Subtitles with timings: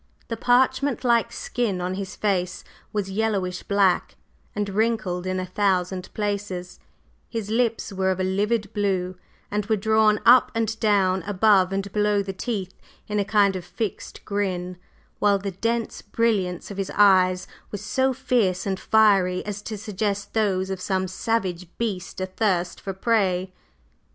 [0.29, 4.15] The parchment like skin on his face was yellowish black,
[4.55, 6.79] and wrinkled in a thousand places;
[7.29, 9.15] his lips were of a livid blue,
[9.51, 12.73] and were drawn up and down above and below the teeth
[13.07, 14.77] in a kind of fixed grin,
[15.19, 20.33] while the dense brilliance of his eyes was so fierce and fiery as to suggest
[20.33, 23.53] those of some savage beast athirst for prey.